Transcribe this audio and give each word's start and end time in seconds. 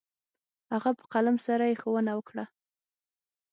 هغه 0.73 0.91
په 0.99 1.05
قلم 1.13 1.35
سره 1.47 1.63
يې 1.69 1.75
ښوونه 1.81 2.11
وكړه. 2.15 2.45